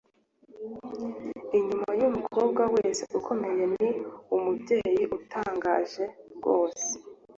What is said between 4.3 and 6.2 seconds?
umubyeyi utangaje